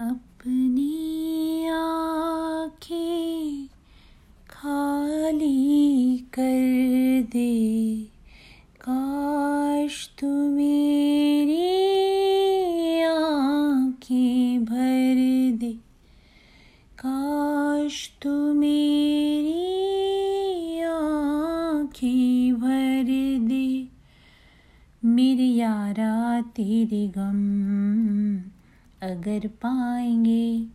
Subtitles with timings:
[0.00, 3.66] अपनी आँखें
[4.50, 8.00] खाली कर दे।
[8.80, 11.84] काश तू मेरी
[14.58, 15.72] भर दे।
[17.06, 18.94] काश तू मेरी
[22.52, 23.04] भर
[23.48, 23.88] दे।
[25.04, 28.53] मेरी यारा, तेरे गम
[29.04, 30.66] अगर पाएँगे,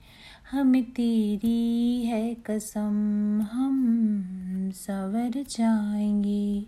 [0.51, 6.65] हमें तेरी है कसम, हम सवर जाएँगे।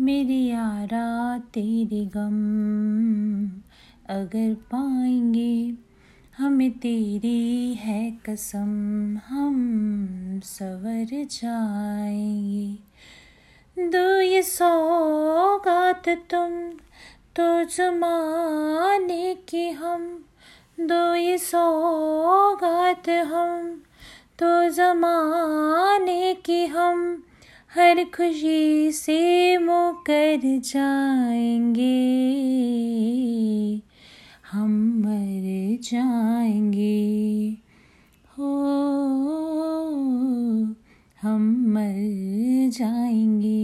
[0.00, 3.46] मेरी यारा, तेरे गम,
[4.14, 5.74] अगर पाएँगे,
[6.38, 9.54] हमें तेरी है कसम, हम
[10.44, 12.78] सवर जाएँगे।
[13.88, 16.78] दो ये सौगात तुम
[17.36, 20.24] तो जमाने की हम
[20.80, 23.82] दो ये सौगात हम
[24.38, 27.22] तो जमाने की हम।
[27.74, 31.90] हर खुशी से मुकर जाएँगे,
[34.52, 37.56] हम मर जाएँगे।
[38.38, 38.50] हो,
[41.22, 43.54] हम मर जाएँगे।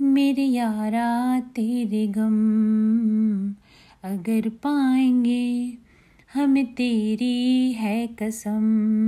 [0.00, 3.65] मेरे यारा तेरे गम
[4.06, 5.72] अगर पाएँगे,
[6.34, 8.56] हमें तेरी है कसम,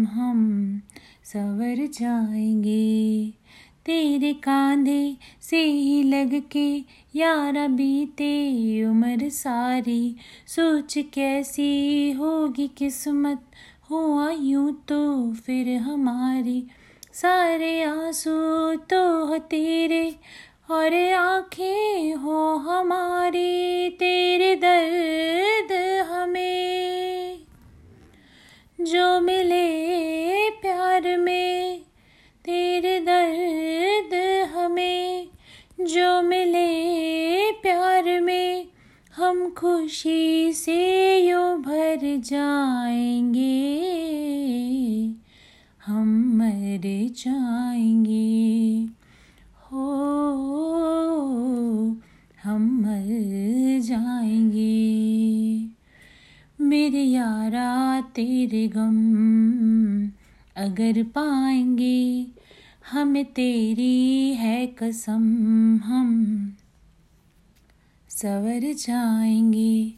[0.07, 0.81] हम
[1.25, 3.33] सवर जाएँगे।
[3.87, 6.79] तेरे कांधे से ही लग के
[7.15, 8.33] यारा बीते
[8.85, 13.43] उम्र सारी। सोच कैसी होगी किस्मत,
[13.91, 16.67] हुआ यूँ तो फिर हमारी।
[17.13, 20.17] सारे आँसू तो तेरे
[20.71, 24.28] और आँखें हो हमारी। तेरे
[28.93, 31.81] जो मिले प्यार में,
[32.45, 34.15] तेरे दर्द
[34.55, 35.29] हमें।
[35.81, 38.67] जो मिले प्यार में,
[39.17, 43.49] हम खुशी से यूँ भर जाएँगे।
[45.87, 46.81] हम मर
[47.17, 48.87] जाएँगे।
[49.65, 49.87] हो,
[52.45, 54.99] हम मर जाएँगे।
[56.61, 58.99] मेरे यारा तेरे गम
[60.57, 62.27] अगर पाएँगे
[62.91, 65.23] हम तेरी है कसम
[65.85, 66.09] हम
[68.11, 69.93] सवर जाएँगे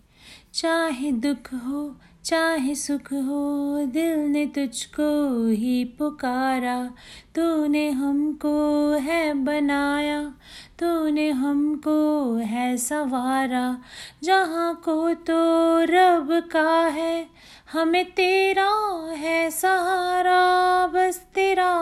[0.55, 1.97] चाहे दुख हो
[2.31, 6.91] चाहे सुख हो, दिल ने तुझको ही पुकारा।
[7.35, 10.35] तूने हमको है बनाया,
[10.79, 13.79] तूने हमको है सवारा।
[14.23, 15.39] जहाँ को तो
[15.85, 17.27] रब का है,
[17.73, 18.71] हमें तेरा
[19.11, 21.75] है सहारा। बस तेरा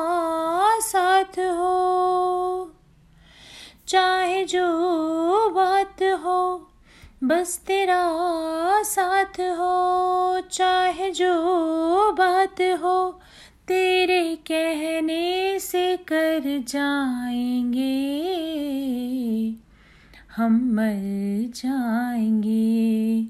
[0.81, 2.73] साथ हो,
[3.89, 4.65] चाहे जो
[5.51, 6.71] बात हो।
[7.25, 8.03] बस तेरा
[8.83, 11.33] साथ हो, चाहे जो
[12.13, 13.21] बात हो,
[13.69, 17.85] तेरे कहने से कर जाएँगे।
[20.37, 23.27] हम मर जाएँगे।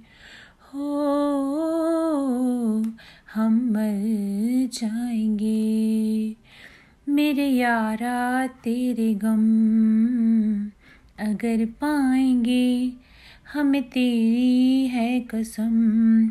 [0.60, 0.84] हो,
[3.34, 6.37] हम मर जाएँगे।
[7.09, 9.48] मेरे यारा तेरे गम
[11.27, 13.07] अगर पाएँगे
[13.53, 15.75] हमें तेरी है कसम,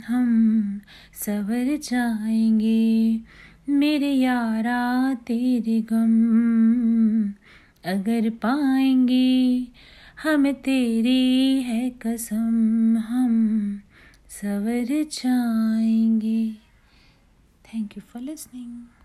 [0.08, 0.82] हम
[1.14, 3.22] सवर जाएँगे।
[3.70, 7.30] मेरे यारा तेरे गम,
[7.86, 9.68] अगर पाएँगे
[10.24, 13.34] हमें तेरी है कसम, हम
[14.30, 16.52] सवर जाएँगे।
[17.66, 18.97] Thank you for listening